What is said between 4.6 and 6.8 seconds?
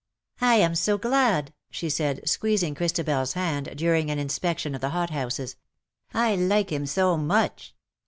of the hot houses." I like